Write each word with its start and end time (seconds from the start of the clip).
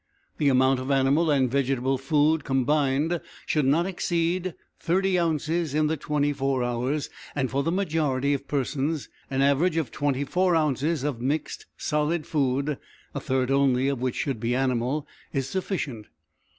The 0.39 0.49
amount 0.49 0.79
of 0.79 0.89
animal 0.89 1.29
and 1.29 1.47
vegetable 1.47 1.99
food 1.99 2.43
combined 2.43 3.21
should 3.45 3.65
not 3.67 3.85
exceed 3.85 4.55
thirty 4.79 5.19
ounces 5.19 5.75
in 5.75 5.85
the 5.85 5.95
twenty 5.95 6.33
four 6.33 6.63
hours, 6.63 7.11
and 7.35 7.51
for 7.51 7.61
the 7.61 7.71
majority 7.71 8.33
of 8.33 8.47
persons 8.47 9.09
an 9.29 9.43
average 9.43 9.77
of 9.77 9.91
twenty 9.91 10.23
four 10.23 10.55
ounces 10.55 11.03
of 11.03 11.21
mixed 11.21 11.67
solid 11.77 12.25
food, 12.25 12.79
a 13.13 13.19
third 13.19 13.51
only 13.51 13.89
of 13.89 14.01
which 14.01 14.15
should 14.15 14.39
be 14.39 14.55
animal, 14.55 15.05
is 15.33 15.47
sufficient. 15.47 16.07